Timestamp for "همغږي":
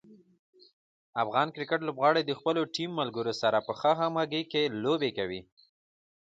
4.01-4.43